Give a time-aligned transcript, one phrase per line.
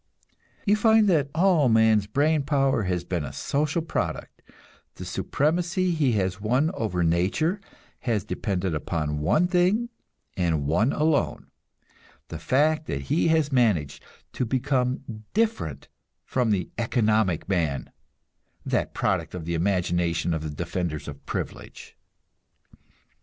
[0.65, 4.41] You find that all man's brain power has been a social product;
[4.95, 7.61] the supremacy he has won over nature
[7.99, 9.89] has depended upon one thing
[10.35, 11.51] and one alone
[12.29, 14.03] the fact that he has managed
[14.33, 15.87] to become different
[16.25, 17.91] from the "economic man,"
[18.65, 21.95] that product of the imagination of the defenders of privilege.